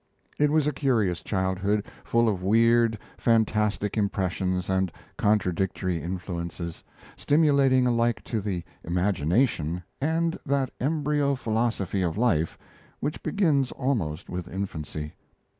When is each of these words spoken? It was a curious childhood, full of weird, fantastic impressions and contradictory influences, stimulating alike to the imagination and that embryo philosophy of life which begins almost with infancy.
It 0.39 0.49
was 0.49 0.65
a 0.65 0.73
curious 0.73 1.21
childhood, 1.21 1.85
full 2.03 2.27
of 2.27 2.41
weird, 2.41 2.97
fantastic 3.19 3.95
impressions 3.95 4.67
and 4.67 4.91
contradictory 5.15 6.01
influences, 6.01 6.83
stimulating 7.15 7.85
alike 7.85 8.23
to 8.23 8.41
the 8.41 8.63
imagination 8.83 9.83
and 10.01 10.39
that 10.43 10.71
embryo 10.79 11.35
philosophy 11.35 12.01
of 12.01 12.17
life 12.17 12.57
which 12.99 13.21
begins 13.21 13.71
almost 13.73 14.27
with 14.27 14.47
infancy. 14.47 15.13